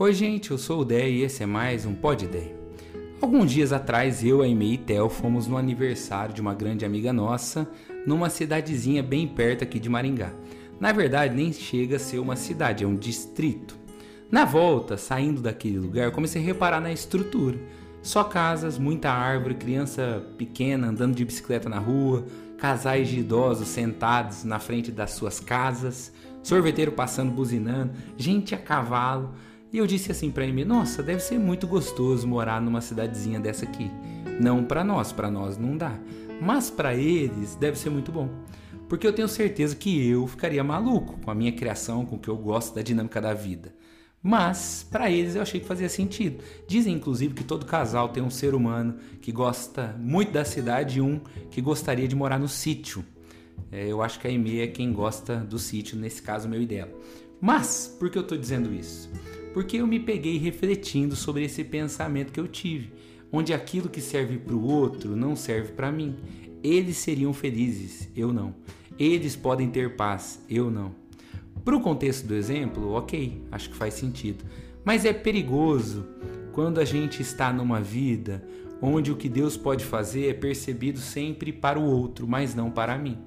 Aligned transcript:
Oi, 0.00 0.12
gente, 0.12 0.52
eu 0.52 0.58
sou 0.58 0.82
o 0.82 0.84
Dé 0.84 1.10
e 1.10 1.22
esse 1.22 1.42
é 1.42 1.46
mais 1.46 1.84
um 1.84 1.92
Pod 1.92 2.24
Dé. 2.24 2.54
Alguns 3.20 3.50
dias 3.50 3.72
atrás, 3.72 4.24
eu, 4.24 4.42
a 4.42 4.44
Aimee 4.44 4.74
e 4.74 4.78
Theo 4.78 5.08
fomos 5.08 5.48
no 5.48 5.56
aniversário 5.56 6.32
de 6.32 6.40
uma 6.40 6.54
grande 6.54 6.84
amiga 6.84 7.12
nossa, 7.12 7.68
numa 8.06 8.30
cidadezinha 8.30 9.02
bem 9.02 9.26
perto 9.26 9.64
aqui 9.64 9.80
de 9.80 9.88
Maringá. 9.88 10.32
Na 10.78 10.92
verdade, 10.92 11.34
nem 11.34 11.52
chega 11.52 11.96
a 11.96 11.98
ser 11.98 12.20
uma 12.20 12.36
cidade, 12.36 12.84
é 12.84 12.86
um 12.86 12.94
distrito. 12.94 13.76
Na 14.30 14.44
volta, 14.44 14.96
saindo 14.96 15.42
daquele 15.42 15.80
lugar, 15.80 16.12
comecei 16.12 16.40
a 16.40 16.44
reparar 16.44 16.80
na 16.80 16.92
estrutura. 16.92 17.58
Só 18.00 18.22
casas, 18.22 18.78
muita 18.78 19.10
árvore, 19.10 19.56
criança 19.56 20.24
pequena 20.38 20.86
andando 20.86 21.16
de 21.16 21.24
bicicleta 21.24 21.68
na 21.68 21.80
rua, 21.80 22.24
casais 22.56 23.08
de 23.08 23.18
idosos 23.18 23.66
sentados 23.66 24.44
na 24.44 24.60
frente 24.60 24.92
das 24.92 25.10
suas 25.10 25.40
casas, 25.40 26.12
sorveteiro 26.40 26.92
passando 26.92 27.32
buzinando, 27.32 27.94
gente 28.16 28.54
a 28.54 28.58
cavalo. 28.58 29.34
E 29.72 29.78
eu 29.78 29.86
disse 29.86 30.10
assim 30.10 30.30
para 30.30 30.44
ele: 30.44 30.64
Nossa, 30.64 31.02
deve 31.02 31.20
ser 31.20 31.38
muito 31.38 31.66
gostoso 31.66 32.26
morar 32.26 32.60
numa 32.60 32.80
cidadezinha 32.80 33.38
dessa 33.38 33.64
aqui. 33.64 33.90
Não 34.40 34.64
para 34.64 34.84
nós, 34.84 35.12
para 35.12 35.30
nós 35.30 35.56
não 35.58 35.76
dá. 35.76 35.98
Mas 36.40 36.70
para 36.70 36.94
eles 36.94 37.54
deve 37.54 37.78
ser 37.78 37.90
muito 37.90 38.12
bom. 38.12 38.28
Porque 38.88 39.06
eu 39.06 39.12
tenho 39.12 39.28
certeza 39.28 39.76
que 39.76 40.08
eu 40.08 40.26
ficaria 40.26 40.64
maluco 40.64 41.18
com 41.20 41.30
a 41.30 41.34
minha 41.34 41.52
criação, 41.52 42.06
com 42.06 42.16
o 42.16 42.18
que 42.18 42.28
eu 42.28 42.36
gosto 42.36 42.74
da 42.74 42.80
dinâmica 42.80 43.20
da 43.20 43.34
vida. 43.34 43.74
Mas 44.22 44.86
para 44.90 45.10
eles 45.10 45.36
eu 45.36 45.42
achei 45.42 45.60
que 45.60 45.66
fazia 45.66 45.88
sentido. 45.88 46.42
Dizem 46.66 46.94
inclusive 46.94 47.34
que 47.34 47.44
todo 47.44 47.66
casal 47.66 48.08
tem 48.08 48.22
um 48.22 48.30
ser 48.30 48.54
humano 48.54 48.96
que 49.20 49.30
gosta 49.30 49.94
muito 49.98 50.32
da 50.32 50.44
cidade 50.44 50.98
e 50.98 51.02
um 51.02 51.20
que 51.50 51.60
gostaria 51.60 52.08
de 52.08 52.16
morar 52.16 52.38
no 52.38 52.48
sítio. 52.48 53.04
É, 53.70 53.86
eu 53.86 54.02
acho 54.02 54.18
que 54.18 54.26
a 54.26 54.30
Amy 54.30 54.60
é 54.60 54.66
quem 54.66 54.92
gosta 54.92 55.36
do 55.36 55.58
sítio, 55.58 55.98
nesse 55.98 56.22
caso 56.22 56.48
meu 56.48 56.60
e 56.60 56.66
dela. 56.66 56.90
Mas 57.40 57.94
por 57.98 58.10
que 58.10 58.18
eu 58.18 58.22
estou 58.22 58.38
dizendo 58.38 58.74
isso? 58.74 59.10
Porque 59.58 59.78
eu 59.78 59.88
me 59.88 59.98
peguei 59.98 60.38
refletindo 60.38 61.16
sobre 61.16 61.44
esse 61.44 61.64
pensamento 61.64 62.30
que 62.30 62.38
eu 62.38 62.46
tive, 62.46 62.92
onde 63.32 63.52
aquilo 63.52 63.88
que 63.88 64.00
serve 64.00 64.38
para 64.38 64.54
o 64.54 64.64
outro 64.64 65.16
não 65.16 65.34
serve 65.34 65.72
para 65.72 65.90
mim. 65.90 66.14
Eles 66.62 66.98
seriam 66.98 67.32
felizes, 67.34 68.08
eu 68.14 68.32
não. 68.32 68.54
Eles 68.96 69.34
podem 69.34 69.68
ter 69.68 69.96
paz, 69.96 70.40
eu 70.48 70.70
não. 70.70 70.94
Para 71.64 71.74
o 71.74 71.80
contexto 71.80 72.24
do 72.24 72.36
exemplo, 72.36 72.92
ok, 72.92 73.42
acho 73.50 73.70
que 73.70 73.74
faz 73.74 73.94
sentido. 73.94 74.44
Mas 74.84 75.04
é 75.04 75.12
perigoso 75.12 76.06
quando 76.52 76.78
a 76.78 76.84
gente 76.84 77.20
está 77.20 77.52
numa 77.52 77.80
vida 77.80 78.46
onde 78.80 79.10
o 79.10 79.16
que 79.16 79.28
Deus 79.28 79.56
pode 79.56 79.84
fazer 79.84 80.28
é 80.28 80.34
percebido 80.34 81.00
sempre 81.00 81.52
para 81.52 81.80
o 81.80 81.82
outro, 81.82 82.28
mas 82.28 82.54
não 82.54 82.70
para 82.70 82.96
mim. 82.96 83.18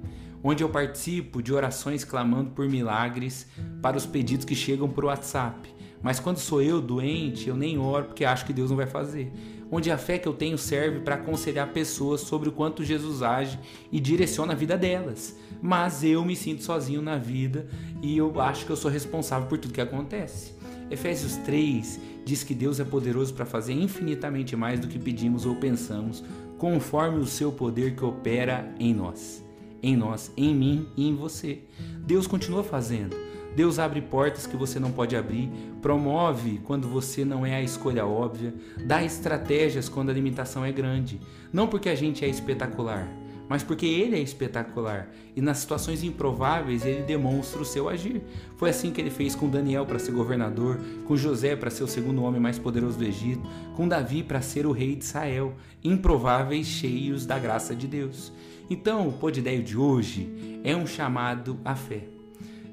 Onde 0.42 0.64
eu 0.64 0.70
participo 0.70 1.44
de 1.44 1.52
orações 1.52 2.06
clamando 2.06 2.52
por 2.52 2.70
milagres 2.70 3.48
para 3.82 3.98
os 3.98 4.06
pedidos 4.06 4.46
que 4.46 4.56
chegam 4.56 4.88
por 4.88 5.04
WhatsApp 5.04 5.81
mas 6.02 6.20
quando 6.20 6.38
sou 6.38 6.62
eu 6.62 6.82
doente, 6.82 7.48
eu 7.48 7.56
nem 7.56 7.78
oro 7.78 8.06
porque 8.06 8.26
acho 8.26 8.46
que 8.46 8.54
Deus 8.54 8.70
não 8.70 8.78
vai 8.78 8.88
fazer. 8.88 9.32
Onde 9.72 9.90
a 9.90 9.98
fé 9.98 10.18
que 10.18 10.28
eu 10.28 10.34
tenho 10.34 10.58
serve 10.58 11.00
para 11.00 11.16
aconselhar 11.16 11.72
pessoas 11.72 12.22
sobre 12.22 12.50
o 12.50 12.52
quanto 12.52 12.84
Jesus 12.84 13.22
age 13.22 13.58
e 13.92 14.00
direciona 14.00 14.54
a 14.54 14.56
vida 14.56 14.78
delas. 14.78 15.38
Mas 15.62 16.04
eu 16.04 16.26
me 16.26 16.36
sinto 16.36 16.64
sozinho 16.64 17.02
na 17.02 17.18
vida 17.18 17.68
e 18.02 18.18
eu 18.18 18.42
acho 18.42 18.66
que 18.66 18.72
eu 18.72 18.76
sou 18.76 18.92
responsável 18.92 19.48
por 19.48 19.58
tudo 19.58 19.74
que 19.74 19.82
acontece. 19.82 20.54
Efésios 20.90 21.38
3 21.38 22.00
diz 22.26 22.44
que 22.44 22.54
Deus 22.54 22.80
é 22.80 22.84
poderoso 22.84 23.34
para 23.34 23.46
fazer 23.46 23.74
infinitamente 23.74 24.56
mais 24.56 24.80
do 24.80 24.88
que 24.88 25.00
pedimos 25.00 25.46
ou 25.46 25.56
pensamos, 25.56 26.24
conforme 26.58 27.20
o 27.20 27.26
seu 27.26 27.52
poder 27.52 27.96
que 27.96 28.04
opera 28.04 28.74
em 28.78 28.94
nós. 28.94 29.44
Em 29.82 29.96
nós, 29.96 30.32
em 30.36 30.54
mim 30.54 30.88
e 30.98 31.08
em 31.08 31.16
você. 31.16 31.60
Deus 32.06 32.28
continua 32.28 32.64
fazendo. 32.64 33.31
Deus 33.56 33.80
abre 33.80 34.02
portas 34.02 34.48
que 34.48 34.56
você 34.56 34.80
não 34.80 34.92
pode 34.92 35.16
abrir, 35.16 35.50
promove 35.82 36.60
quando 36.64 36.88
você 36.88 37.26
não 37.26 37.46
é 37.46 37.56
a 37.56 37.62
escolha 37.62 38.06
óbvia, 38.06 38.54
dá 38.86 39.04
estratégias 39.04 39.90
quando 39.90 40.10
a 40.10 40.14
limitação 40.14 40.64
é 40.64 40.72
grande. 40.72 41.20
Não 41.52 41.68
porque 41.68 41.90
a 41.90 41.96
gente 41.96 42.24
é 42.24 42.30
espetacular, 42.30 43.08
mas 43.50 43.64
porque 43.64 43.86
ele 43.86 44.16
é 44.16 44.20
espetacular 44.20 45.10
e 45.36 45.42
nas 45.42 45.58
situações 45.58 46.04
improváveis 46.06 46.86
ele 46.86 47.04
demonstra 47.04 47.62
o 47.62 47.66
seu 47.66 47.90
agir. 47.90 48.22
Foi 48.56 48.70
assim 48.70 48.92
que 48.92 49.02
ele 49.02 49.10
fez 49.10 49.36
com 49.36 49.50
Daniel 49.50 49.86
para 49.86 50.00
ser 50.00 50.14
governador, 50.14 50.80
com 51.06 51.18
José 51.18 51.54
para 51.54 51.70
ser 51.70 51.84
o 51.84 51.88
segundo 51.88 52.24
homem 52.24 52.40
mais 52.40 52.58
poderoso 52.58 52.98
do 52.98 53.04
Egito, 53.04 53.46
com 53.76 53.90
Davi 53.90 54.24
para 54.24 54.42
ser 54.42 54.66
o 54.66 54.72
rei 54.72 54.96
de 54.96 55.04
Israel, 55.04 55.54
improváveis 55.84 56.66
cheios 56.66 57.26
da 57.26 57.38
graça 57.38 57.76
de 57.76 57.88
Deus. 57.88 58.32
Então, 58.70 59.10
o 59.10 59.12
Podideio 59.12 59.62
de 59.62 59.78
hoje 59.78 60.62
é 60.64 60.74
um 60.74 60.88
chamado 60.88 61.60
à 61.66 61.76
fé. 61.76 62.21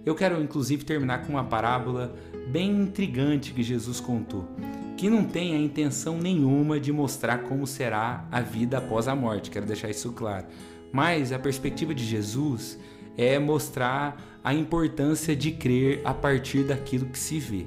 Eu 0.08 0.14
quero 0.14 0.42
inclusive 0.42 0.86
terminar 0.86 1.26
com 1.26 1.34
uma 1.34 1.44
parábola 1.44 2.16
bem 2.50 2.70
intrigante 2.70 3.52
que 3.52 3.62
Jesus 3.62 4.00
contou, 4.00 4.48
que 4.96 5.10
não 5.10 5.22
tem 5.22 5.54
a 5.54 5.58
intenção 5.58 6.16
nenhuma 6.16 6.80
de 6.80 6.90
mostrar 6.90 7.42
como 7.42 7.66
será 7.66 8.26
a 8.32 8.40
vida 8.40 8.78
após 8.78 9.06
a 9.06 9.14
morte, 9.14 9.50
quero 9.50 9.66
deixar 9.66 9.90
isso 9.90 10.10
claro. 10.12 10.46
Mas 10.90 11.30
a 11.30 11.38
perspectiva 11.38 11.94
de 11.94 12.06
Jesus 12.06 12.78
é 13.18 13.38
mostrar 13.38 14.40
a 14.42 14.54
importância 14.54 15.36
de 15.36 15.52
crer 15.52 16.00
a 16.06 16.14
partir 16.14 16.64
daquilo 16.64 17.04
que 17.04 17.18
se 17.18 17.38
vê. 17.38 17.66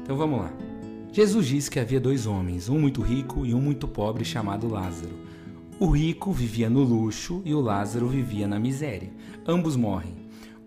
Então 0.00 0.16
vamos 0.16 0.42
lá. 0.42 0.52
Jesus 1.12 1.44
disse 1.44 1.68
que 1.68 1.80
havia 1.80 1.98
dois 1.98 2.24
homens, 2.24 2.68
um 2.68 2.78
muito 2.78 3.02
rico 3.02 3.44
e 3.44 3.52
um 3.52 3.60
muito 3.60 3.88
pobre, 3.88 4.24
chamado 4.24 4.68
Lázaro. 4.68 5.18
O 5.80 5.88
rico 5.88 6.30
vivia 6.30 6.70
no 6.70 6.84
luxo 6.84 7.42
e 7.44 7.52
o 7.52 7.60
Lázaro 7.60 8.06
vivia 8.06 8.46
na 8.46 8.60
miséria. 8.60 9.10
Ambos 9.44 9.74
morrem. 9.74 10.19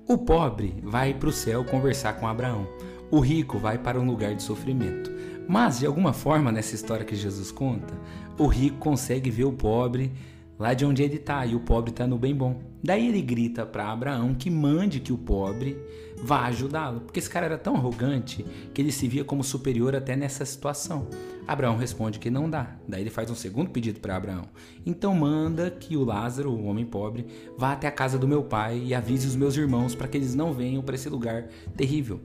O 0.05 0.17
pobre 0.17 0.75
vai 0.83 1.13
para 1.13 1.29
o 1.29 1.31
céu 1.31 1.63
conversar 1.63 2.13
com 2.19 2.27
Abraão. 2.27 2.67
O 3.09 3.21
rico 3.21 3.57
vai 3.57 3.77
para 3.77 3.97
um 3.97 4.05
lugar 4.05 4.35
de 4.35 4.43
sofrimento. 4.43 5.09
Mas, 5.47 5.79
de 5.79 5.85
alguma 5.85 6.11
forma, 6.11 6.51
nessa 6.51 6.75
história 6.75 7.05
que 7.05 7.15
Jesus 7.15 7.53
conta, 7.53 7.93
o 8.37 8.45
rico 8.45 8.77
consegue 8.79 9.31
ver 9.31 9.45
o 9.45 9.53
pobre 9.53 10.11
lá 10.57 10.73
de 10.73 10.85
onde 10.85 11.03
ele 11.03 11.15
está 11.15 11.45
e 11.45 11.55
o 11.55 11.59
pobre 11.59 11.91
está 11.91 12.05
no 12.05 12.17
bem 12.17 12.35
bom. 12.35 12.61
Daí 12.83 13.07
ele 13.07 13.21
grita 13.21 13.65
para 13.65 13.91
Abraão 13.91 14.33
que 14.33 14.49
mande 14.49 14.99
que 14.99 15.13
o 15.13 15.17
pobre 15.17 15.77
vá 16.21 16.45
ajudá-lo, 16.45 17.01
porque 17.01 17.19
esse 17.19 17.29
cara 17.29 17.45
era 17.45 17.57
tão 17.57 17.75
arrogante 17.75 18.45
que 18.73 18.81
ele 18.81 18.91
se 18.91 19.07
via 19.07 19.23
como 19.23 19.43
superior 19.43 19.95
até 19.95 20.15
nessa 20.15 20.45
situação. 20.45 21.07
Abraão 21.45 21.75
responde 21.75 22.19
que 22.19 22.29
não 22.29 22.49
dá. 22.49 22.75
Daí 22.87 23.01
ele 23.01 23.09
faz 23.09 23.29
um 23.29 23.35
segundo 23.35 23.69
pedido 23.69 23.99
para 23.99 24.15
Abraão. 24.15 24.45
Então 24.85 25.13
manda 25.13 25.69
que 25.69 25.97
o 25.97 26.03
Lázaro, 26.05 26.51
o 26.51 26.65
homem 26.65 26.85
pobre, 26.85 27.25
vá 27.57 27.73
até 27.73 27.87
a 27.87 27.91
casa 27.91 28.17
do 28.17 28.27
meu 28.27 28.43
pai 28.43 28.81
e 28.85 28.93
avise 28.93 29.27
os 29.27 29.35
meus 29.35 29.57
irmãos 29.57 29.95
para 29.95 30.07
que 30.07 30.17
eles 30.17 30.33
não 30.33 30.53
venham 30.53 30.81
para 30.81 30.95
esse 30.95 31.09
lugar 31.09 31.47
terrível. 31.75 32.21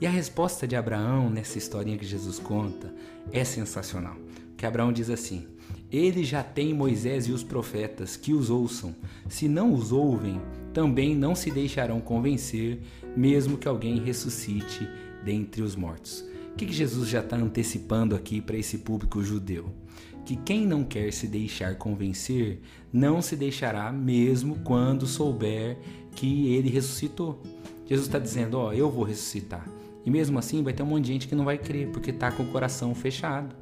E 0.00 0.06
a 0.06 0.10
resposta 0.10 0.66
de 0.66 0.76
Abraão 0.76 1.28
nessa 1.28 1.58
historinha 1.58 1.98
que 1.98 2.06
Jesus 2.06 2.38
conta 2.38 2.92
é 3.32 3.44
sensacional. 3.44 4.16
Que 4.56 4.66
Abraão 4.66 4.92
diz 4.92 5.10
assim: 5.10 5.46
Ele 5.90 6.22
já 6.22 6.42
tem 6.42 6.74
Moisés 6.74 7.26
e 7.26 7.32
os 7.32 7.42
profetas 7.42 8.16
que 8.16 8.34
os 8.34 8.50
ouçam. 8.50 8.94
Se 9.28 9.48
não 9.48 9.72
os 9.72 9.90
ouvem, 9.90 10.40
também 10.74 11.14
não 11.14 11.34
se 11.34 11.50
deixarão 11.50 12.00
convencer, 12.00 12.80
mesmo 13.16 13.56
que 13.56 13.66
alguém 13.66 13.98
ressuscite 13.98 14.86
dentre 15.24 15.62
os 15.62 15.74
mortos. 15.74 16.24
O 16.52 16.56
que 16.56 16.70
Jesus 16.70 17.08
já 17.08 17.20
está 17.20 17.36
antecipando 17.36 18.14
aqui 18.14 18.40
para 18.40 18.56
esse 18.56 18.78
público 18.78 19.22
judeu? 19.22 19.72
Que 20.26 20.36
quem 20.36 20.66
não 20.66 20.84
quer 20.84 21.10
se 21.10 21.26
deixar 21.26 21.76
convencer, 21.76 22.60
não 22.92 23.22
se 23.22 23.34
deixará 23.34 23.90
mesmo 23.90 24.58
quando 24.58 25.06
souber 25.06 25.78
que 26.12 26.52
ele 26.52 26.68
ressuscitou. 26.68 27.42
Jesus 27.86 28.06
está 28.06 28.18
dizendo: 28.18 28.58
Ó, 28.58 28.72
eu 28.74 28.90
vou 28.90 29.04
ressuscitar. 29.04 29.66
E 30.04 30.10
mesmo 30.10 30.38
assim 30.38 30.62
vai 30.62 30.72
ter 30.72 30.82
um 30.82 30.86
monte 30.86 31.06
de 31.06 31.12
gente 31.12 31.28
que 31.28 31.34
não 31.34 31.44
vai 31.44 31.56
crer, 31.56 31.90
porque 31.90 32.10
está 32.10 32.30
com 32.30 32.42
o 32.42 32.48
coração 32.48 32.94
fechado. 32.94 33.54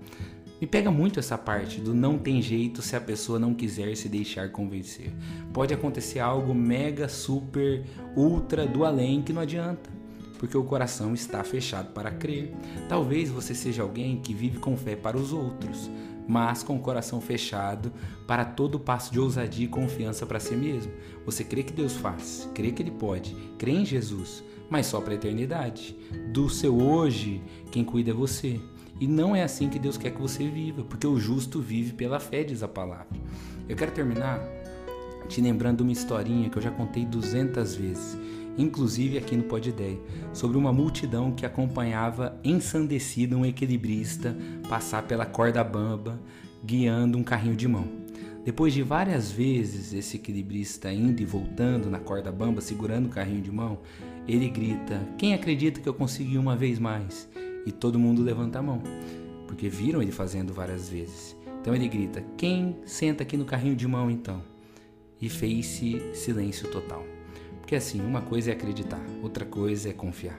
Me 0.59 0.67
pega 0.67 0.91
muito 0.91 1.21
essa 1.21 1.37
parte 1.37 1.83
do 1.83 1.93
não 1.93 2.17
tem 2.17 2.41
jeito 2.41 2.81
se 2.81 2.97
a 2.97 3.01
pessoa 3.01 3.39
não 3.39 3.53
quiser 3.53 3.95
se 3.95 4.09
deixar 4.09 4.51
convencer. 4.51 5.13
Pode 5.53 5.75
acontecer 5.75 6.19
algo 6.19 6.55
mega, 6.55 7.09
super, 7.09 7.85
ultra 8.17 8.67
do 8.67 8.83
além 8.83 9.21
que 9.21 9.35
não 9.35 9.43
adianta, 9.43 9.91
porque 10.39 10.57
o 10.57 10.65
coração 10.65 11.13
está 11.13 11.45
fechado 11.45 11.93
para 11.93 12.11
crer. 12.11 12.55
Talvez 12.89 13.29
você 13.29 13.55
seja 13.55 13.83
alguém 13.83 14.19
que 14.19 14.33
vive 14.33 14.59
com 14.59 14.79
fé 14.79 14.97
para 14.97 15.19
os 15.19 15.31
outros, 15.31 15.91
mas 16.27 16.63
com 16.63 16.77
o 16.77 16.81
coração 16.81 17.21
fechado 17.21 17.93
para 18.27 18.43
todo 18.43 18.81
passo 18.81 19.13
de 19.13 19.21
ousadia 19.21 19.67
e 19.67 19.69
confiança 19.69 20.25
para 20.25 20.41
si 20.41 20.57
mesmo. 20.57 20.91
Você 21.27 21.45
crê 21.45 21.63
que 21.63 21.73
Deus 21.73 21.93
faz, 21.93 22.49
crê 22.55 22.73
que 22.73 22.83
Ele 22.83 22.93
pode, 22.93 23.37
crê 23.59 23.73
em 23.73 23.85
Jesus, 23.85 24.43
mas 24.71 24.87
só 24.87 25.03
para 25.03 25.13
a 25.13 25.17
eternidade. 25.17 25.95
Do 26.33 26.49
seu 26.49 26.81
hoje, 26.81 27.43
quem 27.71 27.85
cuida 27.85 28.11
é 28.11 28.15
você. 28.15 28.59
E 28.99 29.07
não 29.07 29.37
é 29.37 29.43
assim 29.43 29.69
que 29.69 29.79
Deus 29.79 29.99
quer 29.99 30.11
que 30.11 30.21
você 30.21 30.49
viva, 30.49 30.83
porque 30.83 31.07
o 31.07 31.19
justo 31.19 31.61
vive 31.61 31.93
pela 31.93 32.19
fé, 32.19 32.43
diz 32.43 32.63
a 32.63 32.69
palavra. 32.69 33.09
Eu 33.69 33.77
quero 33.77 33.93
terminar 33.93 34.41
te 35.29 35.41
lembrando 35.41 35.81
uma 35.81 35.93
historinha 35.93 36.49
que 36.49 36.57
eu 36.57 36.63
já 36.63 36.71
contei 36.71 37.05
200 37.05 37.75
vezes, 37.75 38.19
inclusive 38.57 39.19
aqui 39.19 39.37
no 39.37 39.43
Pod 39.43 39.69
Ideia, 39.69 39.99
sobre 40.33 40.57
uma 40.57 40.73
multidão 40.73 41.33
que 41.33 41.45
acompanhava 41.45 42.39
ensandecida 42.45 43.37
um 43.37 43.45
equilibrista 43.45 44.37
passar 44.69 45.03
pela 45.03 45.27
corda 45.27 45.63
bamba, 45.63 46.19
guiando 46.65 47.19
um 47.19 47.25
carrinho 47.25 47.57
de 47.57 47.69
mão. 47.69 47.87
Depois 48.45 48.73
de 48.73 48.83
várias 48.83 49.31
vezes 49.31 49.93
esse 49.93 50.17
equilibrista 50.17 50.93
indo 50.93 51.21
e 51.21 51.25
voltando 51.25 51.91
na 51.91 51.99
corda 51.99 52.31
bamba, 52.31 52.61
segurando 52.61 53.07
o 53.07 53.11
carrinho 53.11 53.43
de 53.43 53.51
mão, 53.51 53.81
ele 54.29 54.49
grita: 54.49 55.03
Quem 55.19 55.35
acredita 55.35 55.81
que 55.81 55.89
eu 55.89 55.95
consegui 55.95 56.39
uma 56.39 56.55
vez 56.55 56.79
mais? 56.79 57.29
E 57.67 57.73
todo 57.73 57.99
mundo 57.99 58.23
levanta 58.23 58.61
a 58.61 58.63
mão, 58.63 58.81
porque 59.47 59.69
viram 59.69 60.01
ele 60.01 60.13
fazendo 60.13 60.55
várias 60.55 60.89
vezes. 60.89 61.37
Então 61.61 61.75
ele 61.75 61.89
grita: 61.89 62.25
Quem 62.37 62.77
senta 62.87 63.25
aqui 63.25 63.37
no 63.37 63.45
carrinho 63.45 63.75
de 63.75 63.89
mão 63.89 64.09
então? 64.09 64.41
E 65.21 65.29
fez-se 65.29 66.01
silêncio 66.15 66.71
total. 66.71 67.05
Porque 67.61 67.75
assim, 67.75 68.01
uma 68.01 68.23
coisa 68.23 68.51
é 68.51 68.55
acreditar, 68.55 69.05
outra 69.21 69.45
coisa 69.45 69.89
é 69.89 69.93
confiar. 69.93 70.39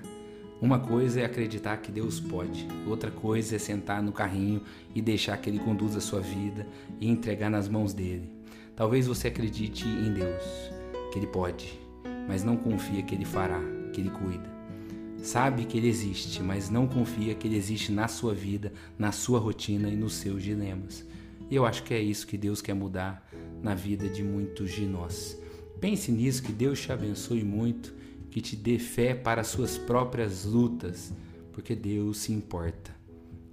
Uma 0.61 0.79
coisa 0.79 1.19
é 1.19 1.25
acreditar 1.25 1.77
que 1.77 1.91
Deus 1.91 2.19
pode, 2.19 2.67
outra 2.87 3.11
coisa 3.11 3.57
é 3.57 3.59
sentar 3.59 4.01
no 4.01 4.11
carrinho 4.11 4.61
e 4.95 5.01
deixar 5.01 5.37
que 5.37 5.49
Ele 5.49 5.59
conduza 5.59 5.99
a 5.99 6.01
sua 6.01 6.21
vida 6.21 6.65
e 6.99 7.07
entregar 7.07 7.49
nas 7.49 7.67
mãos 7.67 7.93
dele. 7.93 8.31
Talvez 8.75 9.05
você 9.05 9.27
acredite 9.27 9.85
em 9.85 10.13
Deus, 10.13 10.43
que 11.11 11.19
Ele 11.19 11.27
pode, 11.27 11.79
mas 12.27 12.43
não 12.43 12.57
confia 12.57 13.03
que 13.03 13.13
Ele 13.13 13.25
fará, 13.25 13.61
que 13.93 14.01
Ele 14.01 14.09
cuida. 14.09 14.56
Sabe 15.21 15.65
que 15.65 15.77
Ele 15.77 15.87
existe, 15.87 16.41
mas 16.41 16.69
não 16.69 16.87
confia 16.87 17.35
que 17.35 17.47
Ele 17.47 17.57
existe 17.57 17.91
na 17.91 18.07
sua 18.07 18.33
vida, 18.33 18.71
na 18.97 19.11
sua 19.11 19.39
rotina 19.39 19.89
e 19.89 19.95
nos 19.95 20.13
seus 20.13 20.43
dilemas. 20.43 21.05
E 21.49 21.55
eu 21.55 21.65
acho 21.65 21.83
que 21.83 21.93
é 21.93 22.01
isso 22.01 22.27
que 22.27 22.37
Deus 22.37 22.61
quer 22.61 22.73
mudar 22.73 23.27
na 23.61 23.73
vida 23.73 24.07
de 24.07 24.23
muitos 24.23 24.71
de 24.71 24.85
nós. 24.85 25.37
Pense 25.79 26.11
nisso, 26.11 26.43
que 26.43 26.51
Deus 26.51 26.81
te 26.81 26.91
abençoe 26.91 27.43
muito 27.43 27.97
que 28.37 28.41
te 28.41 28.55
dê 28.55 28.77
fé 28.77 29.15
para 29.15 29.41
as 29.41 29.47
suas 29.47 29.79
próprias 29.79 30.45
lutas, 30.45 31.11
porque 31.53 31.75
Deus 31.75 32.19
se 32.19 32.31
importa. 32.31 32.95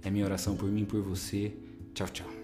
É 0.03 0.11
minha 0.11 0.25
oração 0.25 0.55
por 0.55 0.69
mim 0.69 0.83
e 0.83 0.85
por 0.85 1.01
você. 1.01 1.53
Tchau, 1.95 2.07
tchau. 2.09 2.34